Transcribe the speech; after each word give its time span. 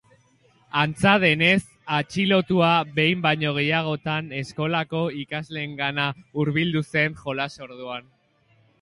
Antza 0.83 1.11
denez, 1.23 1.61
atxilotua 1.97 2.71
behin 2.97 3.23
baino 3.27 3.53
gehiagotan 3.59 4.33
eskolako 4.41 5.05
ikasleengana 5.21 6.11
hurbildu 6.33 6.87
zen 6.95 7.25
jolas-orduan. 7.25 8.15